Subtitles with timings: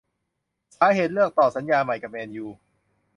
[0.75, 2.47] สาเหตุเลือกต่อสัญญาใหม่กับ แมนยู